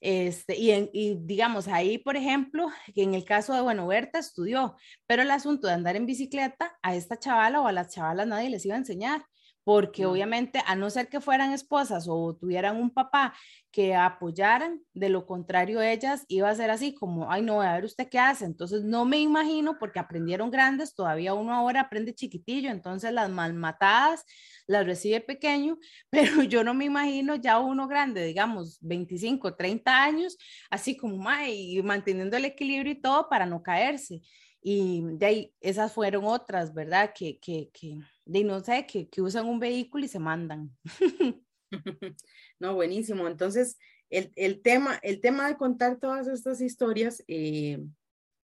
[0.00, 4.76] este, y, digamos, ahí, por ejemplo, en el caso de, bueno, Berta estudió,
[5.06, 8.50] pero el asunto de andar en bicicleta, a esta chavala o a las chavalas nadie
[8.50, 9.24] les iba a enseñar
[9.68, 13.34] porque obviamente a no ser que fueran esposas o tuvieran un papá
[13.70, 17.84] que apoyaran, de lo contrario ellas iba a ser así como, ay no, a ver
[17.84, 22.70] usted qué hace, entonces no me imagino porque aprendieron grandes, todavía uno ahora aprende chiquitillo,
[22.70, 24.24] entonces las malmatadas
[24.66, 25.76] las recibe pequeño,
[26.10, 30.38] pero yo no me imagino ya uno grande, digamos 25, 30 años,
[30.70, 34.22] así como, ay, manteniendo el equilibrio y todo para no caerse.
[34.62, 37.12] Y de ahí, esas fueron otras, ¿verdad?
[37.14, 40.70] Que, que, que de no sé, que, que usan un vehículo y se mandan.
[42.58, 43.26] No, buenísimo.
[43.28, 43.78] Entonces,
[44.10, 47.78] el, el, tema, el tema de contar todas estas historias eh,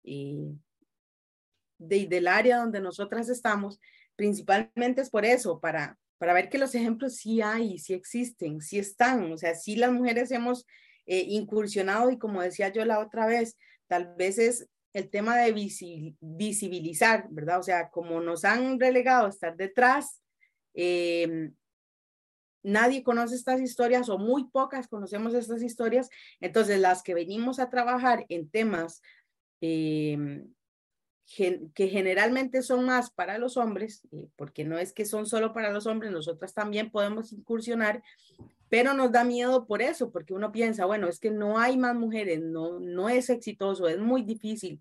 [0.05, 0.53] eh,
[1.79, 3.81] de, del área donde nosotras estamos,
[4.17, 8.79] principalmente es por eso, para, para ver que los ejemplos sí hay, sí existen, sí
[8.79, 9.33] están.
[9.33, 10.67] O sea, sí las mujeres hemos
[11.07, 15.53] eh, incursionado y como decía yo la otra vez, tal vez es el tema de
[16.21, 17.61] visibilizar, ¿verdad?
[17.61, 20.23] O sea, como nos han relegado a estar detrás,
[20.75, 21.51] eh,
[22.63, 26.09] nadie conoce estas historias o muy pocas conocemos estas historias,
[26.41, 29.03] entonces las que venimos a trabajar en temas
[29.61, 30.45] eh,
[31.35, 35.73] que generalmente son más para los hombres, eh, porque no es que son solo para
[35.73, 38.03] los hombres, nosotras también podemos incursionar,
[38.69, 41.95] pero nos da miedo por eso, porque uno piensa, bueno, es que no hay más
[41.95, 44.81] mujeres, no, no es exitoso, es muy difícil.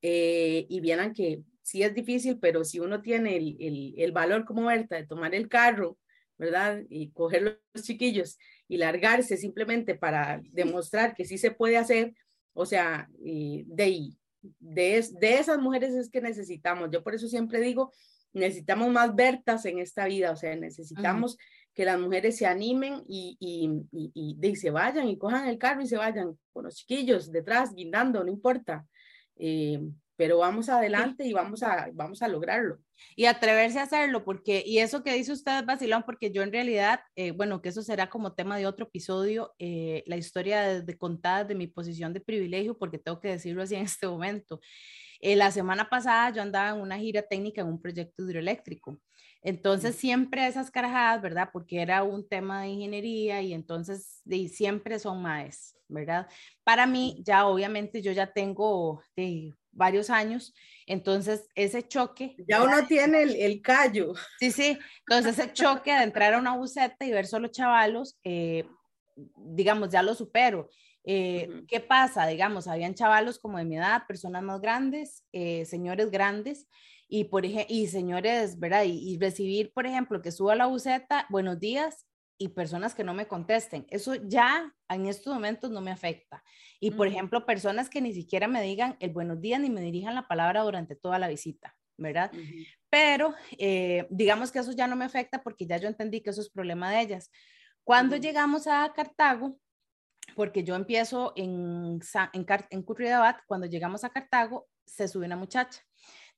[0.00, 4.66] Eh, y vieran que sí es difícil, pero si uno tiene el, el, valor como
[4.66, 5.98] Berta de tomar el carro,
[6.36, 6.82] ¿verdad?
[6.88, 12.14] Y coger los chiquillos y largarse simplemente para demostrar que sí se puede hacer,
[12.52, 14.12] o sea, de,
[14.58, 16.90] de, de esas mujeres es que necesitamos.
[16.90, 17.92] Yo por eso siempre digo,
[18.32, 21.36] necesitamos más Bertas en esta vida, o sea, necesitamos
[21.74, 25.86] que las mujeres se animen y, y, y, se vayan y cojan el carro y
[25.86, 28.84] se vayan con los chiquillos detrás, guindando, no importa.
[29.36, 29.80] Eh,
[30.18, 32.80] pero vamos adelante y vamos a, vamos a lograrlo.
[33.14, 37.00] Y atreverse a hacerlo, porque, y eso que dice usted, Basilón, porque yo en realidad,
[37.14, 40.98] eh, bueno, que eso será como tema de otro episodio, eh, la historia de, de
[40.98, 44.60] contada de mi posición de privilegio, porque tengo que decirlo así en este momento.
[45.20, 49.00] Eh, la semana pasada yo andaba en una gira técnica en un proyecto hidroeléctrico.
[49.40, 51.50] Entonces, siempre esas carajadas, ¿verdad?
[51.52, 56.26] Porque era un tema de ingeniería y entonces y siempre son más, ¿verdad?
[56.64, 60.54] Para mí, ya obviamente yo ya tengo de, varios años.
[60.86, 62.36] Entonces, ese choque.
[62.46, 64.14] Ya uno tiene el, el, callo.
[64.38, 64.78] Sí, sí.
[65.08, 68.66] Entonces, ese choque de entrar a una buceta y ver solo chavalos, eh,
[69.36, 70.68] digamos, ya lo supero.
[71.04, 72.26] Eh, ¿Qué pasa?
[72.26, 76.66] Digamos, habían chavalos como de mi edad, personas más grandes, eh, señores grandes,
[77.08, 78.84] y, por y señores, ¿verdad?
[78.84, 82.07] Y, y, recibir, por ejemplo, que suba la buceta, buenos días,
[82.38, 83.86] y personas que no me contesten.
[83.90, 86.42] Eso ya en estos momentos no me afecta.
[86.80, 90.14] Y, por ejemplo, personas que ni siquiera me digan el buenos días ni me dirijan
[90.14, 92.30] la palabra durante toda la visita, ¿verdad?
[92.88, 96.40] Pero eh, digamos que eso ya no me afecta porque ya yo entendí que eso
[96.40, 97.30] es problema de ellas.
[97.82, 99.58] Cuando llegamos a Cartago,
[100.36, 101.98] porque yo empiezo en,
[102.32, 102.82] en, en
[103.46, 105.82] cuando llegamos a Cartago, se sube una muchacha.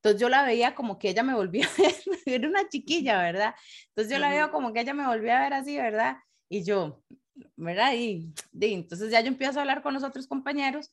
[0.00, 3.54] Entonces yo la veía como que ella me volvía a ver, era una chiquilla, ¿verdad?
[3.88, 6.16] Entonces yo la veo como que ella me volvía a ver así, ¿verdad?
[6.48, 7.02] Y yo,
[7.56, 7.92] ¿verdad?
[7.94, 10.90] Y, y, entonces ya yo empiezo a hablar con los otros compañeros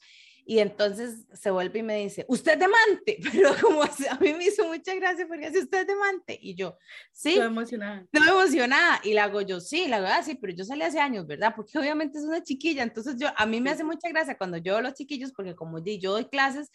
[0.49, 4.45] y entonces se vuelve y me dice, usted es demante, pero como a mí me
[4.45, 6.39] hizo mucha gracia porque dice, usted es demante.
[6.41, 6.77] Y yo,
[7.11, 7.31] sí.
[7.31, 8.05] Estoy emocionada.
[8.09, 9.01] Estoy emocionada.
[9.03, 11.51] Y la hago yo, sí, la hago así, pero yo salí hace años, ¿verdad?
[11.53, 12.83] Porque obviamente es una chiquilla.
[12.83, 15.53] Entonces yo, a mí me hace mucha gracia cuando yo veo a los chiquillos, porque
[15.53, 16.71] como yo doy clases,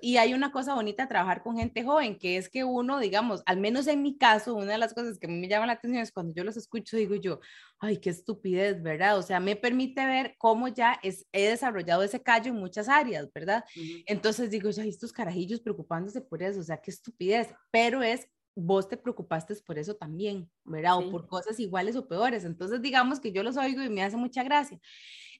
[0.00, 3.58] y hay una cosa bonita trabajar con gente joven, que es que uno, digamos, al
[3.60, 6.02] menos en mi caso, una de las cosas que a mí me llama la atención
[6.02, 7.40] es cuando yo los escucho, digo yo,
[7.82, 9.18] ay, qué estupidez, ¿verdad?
[9.18, 13.28] O sea, me permite ver cómo ya es, he desarrollado ese callo en muchas áreas,
[13.34, 13.64] ¿verdad?
[14.06, 18.88] Entonces digo, ay, estos carajillos preocupándose por eso, o sea, qué estupidez, pero es, vos
[18.88, 20.98] te preocupaste por eso también, ¿verdad?
[20.98, 22.44] O por cosas iguales o peores.
[22.44, 24.78] Entonces, digamos que yo los oigo y me hace mucha gracia.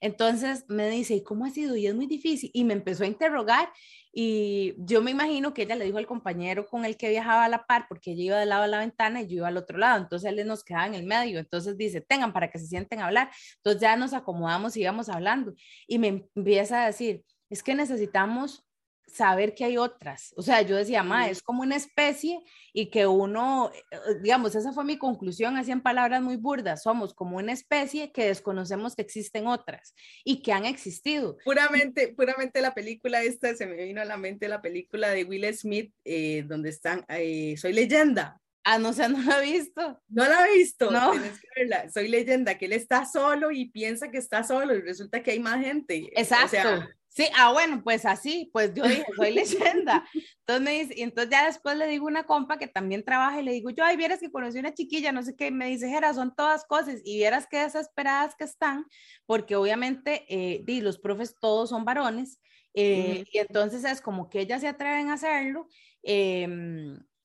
[0.03, 1.77] Entonces me dice, ¿y cómo ha sido?
[1.77, 2.51] Y es muy difícil.
[2.53, 3.69] Y me empezó a interrogar
[4.11, 7.47] y yo me imagino que ella le dijo al compañero con el que viajaba a
[7.49, 9.77] la par, porque ella iba del lado de la ventana y yo iba al otro
[9.77, 12.99] lado, entonces él nos quedaba en el medio, entonces dice, tengan para que se sienten
[12.99, 15.53] a hablar, entonces ya nos acomodamos y íbamos hablando
[15.87, 18.65] y me empieza a decir, es que necesitamos
[19.07, 20.33] saber que hay otras.
[20.35, 22.41] O sea, yo decía, ma, es como una especie
[22.73, 27.13] y que uno, eh, digamos, esa fue mi conclusión, así en palabras muy burdas, somos
[27.13, 31.37] como una especie que desconocemos que existen otras y que han existido.
[31.45, 35.53] Puramente, puramente la película esta, se me vino a la mente la película de Will
[35.55, 38.39] Smith, eh, donde están, eh, Soy leyenda.
[38.65, 40.01] Ah, no sé, no la he visto.
[40.07, 41.11] No la he visto, no.
[41.11, 41.91] tienes que verla.
[41.91, 45.39] Soy leyenda, que él está solo y piensa que está solo y resulta que hay
[45.39, 46.09] más gente.
[46.15, 46.87] Exacto.
[47.15, 50.03] Sí, ah, bueno, pues así, pues yo dije, soy leyenda.
[50.39, 53.43] Entonces me dice, y entonces ya después le digo una compa que también trabaja y
[53.43, 56.15] le digo, yo, ay, vieras que conocí una chiquilla, no sé qué, me dice, Jera,
[56.15, 58.87] son todas cosas, y vieras qué desesperadas que están,
[59.27, 62.39] porque obviamente, eh, di, los profes todos son varones,
[62.73, 65.67] eh, y entonces es como que ellas se atreven a hacerlo,
[66.01, 66.47] eh,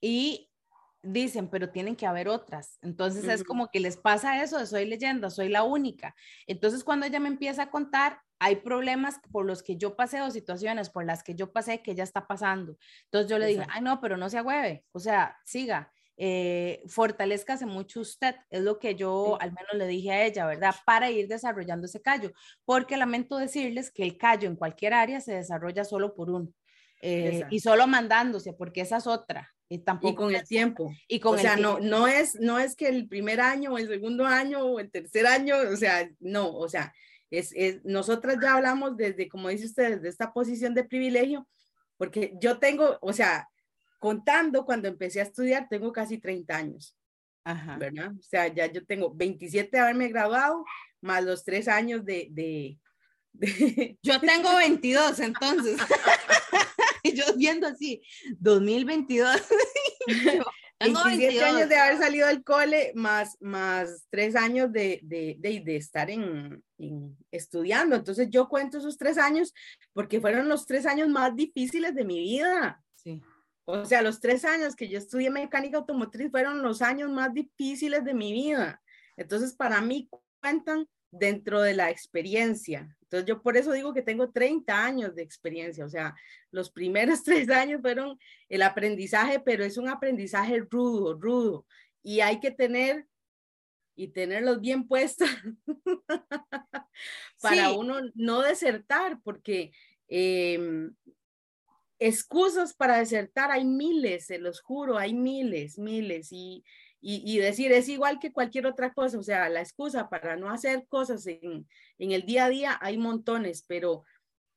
[0.03, 0.48] y
[1.03, 2.79] dicen, pero tienen que haber otras.
[2.83, 6.15] Entonces es como que les pasa eso de soy leyenda, soy la única.
[6.47, 10.31] Entonces cuando ella me empieza a contar, hay problemas por los que yo pasé o
[10.31, 12.77] situaciones por las que yo pasé que ella está pasando.
[13.05, 15.93] Entonces yo le dije, ay no, pero no se agüeve, o sea, siga.
[16.21, 20.75] Eh, fortalezcase mucho usted, es lo que yo al menos le dije a ella, ¿verdad?
[20.85, 22.33] Para ir desarrollando ese callo,
[22.65, 26.53] porque lamento decirles que el callo en cualquier área se desarrolla solo por uno.
[27.01, 29.55] Eh, y solo mandándose, porque esa es otra.
[29.69, 30.91] Y, tampoco con el tiempo.
[31.07, 33.89] Y con o sea, no, no, es, no es que el primer año o el
[33.89, 36.93] segundo año o el tercer año, o sea, no, o sea,
[37.31, 41.47] es, es, nosotras ya hablamos desde, como dice usted, desde esta posición de privilegio,
[41.99, 43.49] porque yo tengo, o sea,
[43.99, 46.97] contando cuando empecé a estudiar, tengo casi 30 años.
[47.45, 47.77] Ajá.
[47.77, 48.13] ¿Verdad?
[48.19, 50.65] O sea, ya yo tengo 27 de haberme graduado,
[51.01, 52.29] más los tres años de...
[52.31, 52.79] de,
[53.33, 53.99] de...
[54.03, 55.79] Yo tengo 22, entonces.
[57.03, 58.03] y yo viendo así,
[58.39, 59.43] 2022.
[60.81, 65.77] 27 años de haber salido del cole, más, más tres años de, de, de, de
[65.77, 67.97] estar en, en, estudiando.
[67.97, 69.53] Entonces yo cuento esos tres años
[69.93, 72.83] porque fueron los tres años más difíciles de mi vida.
[72.95, 73.21] Sí.
[73.65, 78.03] O sea, los tres años que yo estudié mecánica automotriz fueron los años más difíciles
[78.03, 78.81] de mi vida.
[79.17, 80.09] Entonces, para mí
[80.41, 82.97] cuentan dentro de la experiencia.
[83.09, 86.15] Entonces yo por eso digo que tengo 30 años de experiencia, o sea,
[86.51, 88.19] los primeros tres años fueron
[88.51, 91.67] el aprendizaje, pero es un aprendizaje rudo, rudo,
[92.03, 93.07] y hay que tener
[93.97, 95.29] y tenerlos bien puestos
[97.41, 99.73] para uno no desertar, porque
[100.07, 100.95] em,
[101.99, 106.29] excusas para desertar hay miles, se los juro, hay miles, miles.
[106.31, 106.63] Y,
[107.01, 110.85] y, decir, es igual que cualquier otra cosa, o sea, la excusa para no hacer
[110.89, 114.05] cosas en, en el día a día hay montones, pero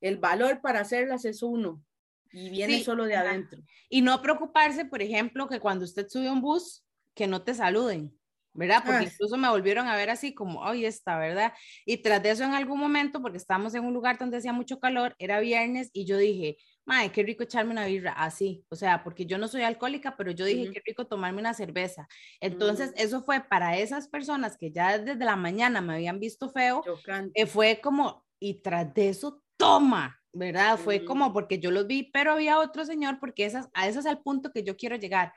[0.00, 1.84] el valor para hacerlas es uno
[2.32, 3.62] y viene solo de adentro.
[3.88, 7.54] Y no preocuparse, por ejemplo, que cuando usted sube a un bus, que no te
[7.54, 8.12] saluden.
[8.54, 8.82] ¿verdad?
[8.84, 11.52] Porque incluso me volvieron a ver así como, ay, está, ¿verdad?
[11.86, 14.78] Y tras de eso en algún momento, porque estábamos en un lugar donde hacía mucho
[14.78, 19.04] calor, era viernes y yo dije, Madre, qué rico echarme una birra, así, o sea,
[19.04, 22.08] porque yo no soy alcohólica, pero yo dije, qué rico tomarme una cerveza.
[22.40, 22.94] Entonces, mm.
[22.96, 26.82] eso fue para esas personas que ya desde la mañana me habían visto feo,
[27.34, 30.76] eh, fue como, y tras de eso, toma, ¿verdad?
[30.76, 31.32] Fue como mm.
[31.32, 34.50] porque yo los vi, pero había otro señor, porque esas, a ese es el punto
[34.50, 35.32] que yo quiero llegar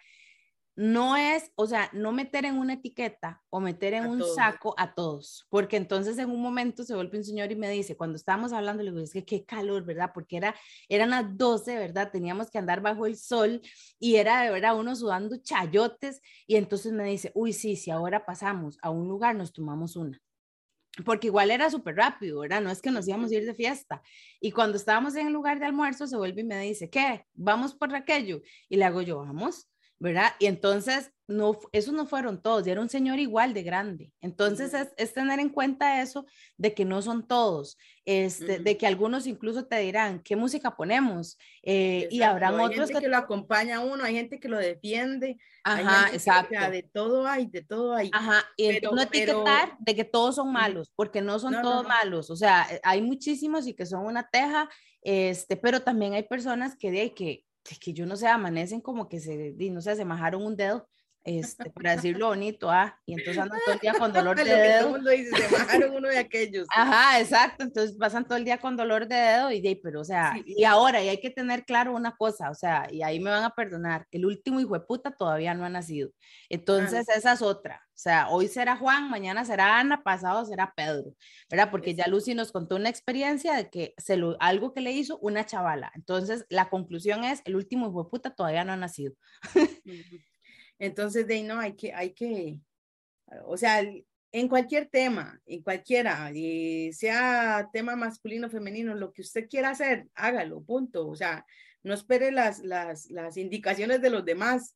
[0.75, 4.93] no es, o sea, no meter en una etiqueta o meter en un saco a
[4.93, 8.51] todos, porque entonces en un momento se vuelve un señor y me dice, cuando estábamos
[8.51, 10.11] hablando, le digo, es que qué calor, ¿verdad?
[10.13, 10.55] Porque era,
[10.89, 12.11] eran las 12, ¿verdad?
[12.11, 13.61] Teníamos que andar bajo el sol
[13.99, 18.25] y era de verdad uno sudando chayotes y entonces me dice, uy, sí, si ahora
[18.25, 20.21] pasamos a un lugar, nos tomamos una
[21.03, 22.61] porque igual era súper rápido, ¿verdad?
[22.61, 24.01] No es que nos íbamos a ir de fiesta.
[24.39, 27.25] Y cuando estábamos en el lugar de almuerzo, se vuelve y me dice, ¿qué?
[27.33, 28.41] ¿Vamos por aquello?
[28.69, 29.69] Y le hago yo, vamos.
[29.99, 30.33] ¿Verdad?
[30.39, 34.11] Y entonces, no, esos no fueron todos, era un señor igual de grande.
[34.21, 36.25] Entonces, es, tener en cuenta eso
[36.57, 41.37] de que no son todos, este, de que algunos incluso te dirán, ¿qué música ponemos?
[41.63, 43.07] Eh, y habrán otros que...
[43.07, 45.37] lo acompaña a uno, hay gente que lo defiende.
[45.63, 46.55] Ajá, exacto.
[46.69, 48.11] de todo hay, de todo hay.
[48.13, 52.35] Ajá, y no etiquetar de que todos son malos, porque no son todos malos, o
[52.35, 54.69] sea, hay muchísimos y que son una teja,
[55.01, 59.09] este, pero también hay personas que, de, que es que yo no sé, amanecen como
[59.09, 60.87] que se, no sé, se majaron un dedo,
[61.25, 64.79] este, para decirlo bonito, ah, y entonces andan todo el día con dolor de dedo.
[64.79, 66.67] Todo el mundo dice, se majaron uno de aquellos.
[66.73, 70.05] Ajá, exacto, entonces pasan todo el día con dolor de dedo y de pero o
[70.05, 73.29] sea, y ahora, y hay que tener claro una cosa, o sea, y ahí me
[73.29, 76.11] van a perdonar, el último hijo de puta todavía no ha nacido,
[76.49, 81.13] entonces esa es otra, o sea, hoy será Juan, mañana será Ana, pasado será Pedro,
[81.49, 81.71] ¿verdad?
[81.71, 85.17] Porque ya Lucy nos contó una experiencia de que se lo, algo que le hizo
[85.19, 85.93] una chavala.
[85.95, 89.13] Entonces, la conclusión es, el último hijo de puta todavía no ha nacido.
[90.79, 92.59] Entonces, de ahí no, hay que, hay que,
[93.45, 93.81] o sea,
[94.31, 100.07] en cualquier tema, en cualquiera, y sea tema masculino, femenino, lo que usted quiera hacer,
[100.13, 101.07] hágalo, punto.
[101.07, 101.45] O sea,
[101.83, 104.75] no espere las, las, las indicaciones de los demás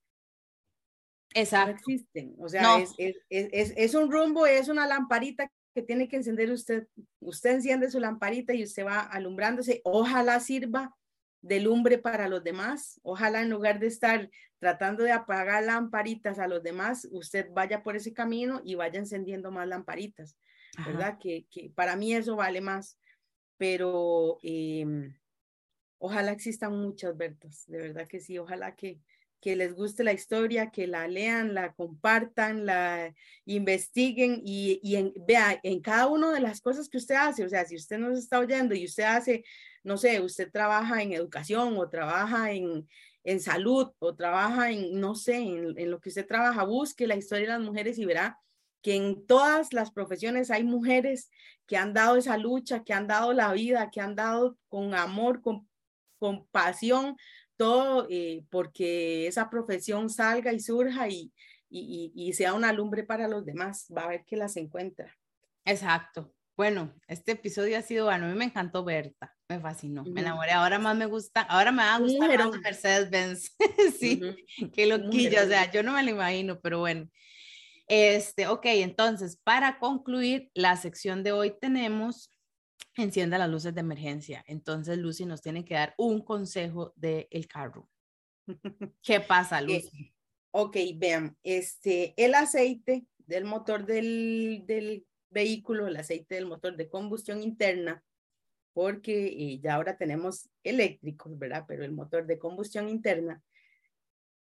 [1.34, 1.72] Exacto.
[1.72, 2.36] No existen.
[2.40, 6.52] O sea, es, es, es, es, un rumbo, es una lamparita que tiene que encender
[6.52, 6.88] usted.
[7.20, 9.82] Usted enciende su lamparita y usted va alumbrándose.
[9.84, 10.96] Ojalá sirva
[11.42, 13.00] de lumbre para los demás.
[13.04, 17.96] Ojalá en lugar de estar tratando de apagar lamparitas a los demás, usted vaya por
[17.96, 20.36] ese camino y vaya encendiendo más lamparitas.
[20.86, 21.18] ¿Verdad?
[21.20, 22.98] Que, que, para mí eso vale más.
[23.58, 25.14] Pero em,
[25.98, 27.66] ojalá existan muchas, Bertas.
[27.68, 28.38] De verdad que sí.
[28.38, 29.00] Ojalá que,
[29.42, 33.14] que les guste la historia, que la lean, la compartan, la
[33.46, 37.50] investiguen y, y en, vea en cada una de las cosas que usted hace, o
[37.50, 39.44] sea, si usted nos está oyendo y usted hace,
[39.90, 42.88] no sé, usted trabaja en educación o trabaja en,
[43.24, 47.16] en salud o trabaja en, no sé, en, en lo que usted trabaja, busque la
[47.16, 48.40] historia de las mujeres y verá
[48.84, 51.32] que en todas las profesiones hay mujeres
[51.66, 55.42] que han dado esa lucha, que han dado la vida, que han dado con amor,
[55.42, 55.68] con,
[56.20, 57.18] con pasión
[57.58, 61.34] todo eh, porque esa profesión salga y surja y,
[61.68, 63.88] y, y, sea una lumbre para los demás.
[63.96, 65.18] Va a ver que las encuentra.
[65.66, 66.32] Exacto.
[66.56, 68.28] Bueno, este episodio ha sido bueno.
[68.28, 70.52] A mí me encantó Berta, me fascinó, me enamoré.
[70.52, 73.56] Ahora más me gusta, ahora me va a gustar más Mercedes-Benz.
[74.00, 74.22] sí,
[74.74, 75.44] qué loquilla.
[75.44, 77.10] O sea, yo no me lo imagino, pero bueno.
[77.88, 82.32] Este, ok, entonces, para concluir la sección de hoy tenemos
[82.96, 84.44] encienda las luces de emergencia.
[84.46, 87.90] Entonces, Lucy nos tiene que dar un consejo del el carro.
[89.02, 90.14] ¿Qué pasa, eh, Lucy?
[90.52, 96.90] ok, vean, este, el aceite del motor del, del, vehículo, el aceite del motor de
[96.90, 98.04] combustión interna,
[98.80, 101.66] porque ya ahora tenemos eléctricos, ¿verdad?
[101.68, 103.44] Pero el motor de combustión interna,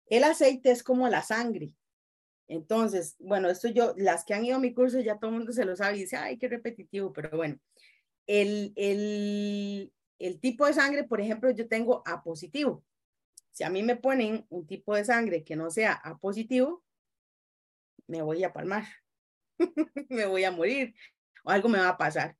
[0.06, 1.74] el aceite es como la sangre.
[2.46, 5.52] Entonces, bueno, esto yo, las que han ido a mi curso ya todo el mundo
[5.52, 7.58] se lo sabe y dice, ay, qué repetitivo, pero bueno,
[8.28, 12.84] el, el, el tipo de sangre, por ejemplo, yo tengo A positivo.
[13.50, 16.84] Si a mí me ponen un tipo de sangre que no sea A positivo,
[18.06, 18.84] me voy a palmar,
[20.08, 20.94] me voy a morir
[21.42, 22.36] o algo me va a pasar.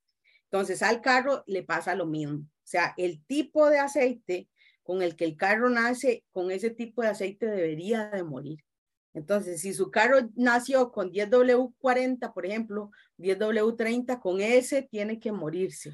[0.51, 2.38] Entonces al carro le pasa lo mismo.
[2.38, 4.49] O sea, el tipo de aceite
[4.82, 8.64] con el que el carro nace, con ese tipo de aceite debería de morir.
[9.12, 15.92] Entonces, si su carro nació con 10W40, por ejemplo, 10W30, con ese tiene que morirse.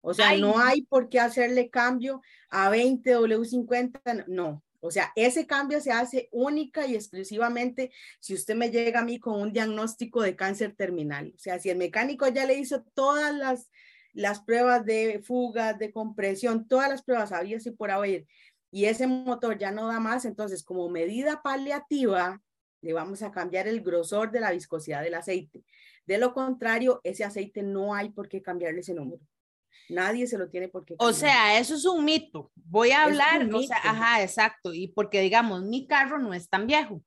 [0.00, 4.64] O sea, no hay por qué hacerle cambio a 20 W50, no.
[4.84, 9.20] O sea, ese cambio se hace única y exclusivamente si usted me llega a mí
[9.20, 11.32] con un diagnóstico de cáncer terminal.
[11.36, 13.70] O sea, si el mecánico ya le hizo todas las,
[14.12, 18.26] las pruebas de fugas, de compresión, todas las pruebas había así por haber,
[18.72, 22.42] y ese motor ya no da más, entonces como medida paliativa,
[22.80, 25.64] le vamos a cambiar el grosor de la viscosidad del aceite.
[26.06, 29.22] De lo contrario, ese aceite no hay por qué cambiarle ese número.
[29.88, 30.94] Nadie se lo tiene por qué.
[30.98, 32.50] O sea, eso es un mito.
[32.54, 34.72] Voy a hablar, o sea, ajá, exacto.
[34.72, 37.02] Y porque digamos, mi carro no es tan viejo.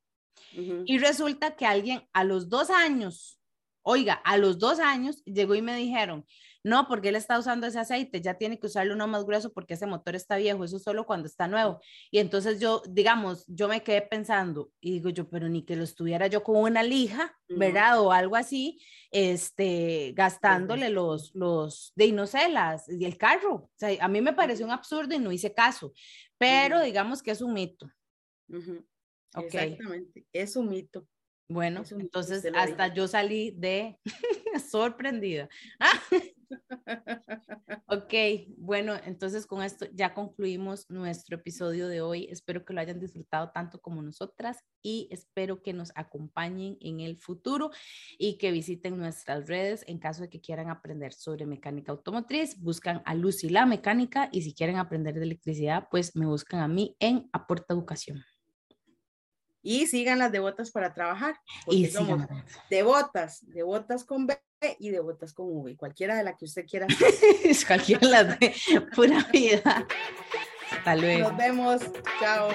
[0.86, 3.42] Y resulta que alguien a los dos años,
[3.82, 6.26] oiga, a los dos años llegó y me dijeron,
[6.66, 9.76] no, porque él está usando ese aceite, ya tiene que usarlo uno más grueso porque
[9.76, 11.80] ese motor está viejo, eso solo cuando está nuevo.
[12.10, 15.84] Y entonces yo, digamos, yo me quedé pensando y digo yo, pero ni que lo
[15.84, 18.02] estuviera yo con una lija, ¿verdad?
[18.02, 22.40] O algo así, este, gastándole los, los, de no sé,
[22.88, 23.54] y el carro.
[23.54, 25.94] O sea, a mí me pareció un absurdo y no hice caso,
[26.40, 27.88] pero digamos que es un mito.
[29.36, 31.08] Exactamente, es un mito.
[31.48, 34.00] Bueno, entonces hasta yo salí de
[34.68, 35.48] sorprendida.
[37.88, 38.14] ok,
[38.58, 42.28] bueno, entonces con esto ya concluimos nuestro episodio de hoy.
[42.30, 47.18] Espero que lo hayan disfrutado tanto como nosotras y espero que nos acompañen en el
[47.18, 47.72] futuro
[48.18, 52.60] y que visiten nuestras redes en caso de que quieran aprender sobre mecánica automotriz.
[52.60, 56.68] Buscan a Lucy la mecánica y si quieren aprender de electricidad, pues me buscan a
[56.68, 58.35] mí en Aporta Educación.
[59.68, 61.40] Y sigan las devotas para trabajar.
[61.68, 62.28] Y somos
[62.70, 64.40] devotas, devotas con B
[64.78, 66.86] y devotas con V, cualquiera de la que usted quiera.
[67.68, 68.54] cualquiera de
[68.96, 69.88] pura vida.
[70.70, 71.30] Hasta luego.
[71.30, 71.82] Nos vemos.
[72.20, 72.50] Chao.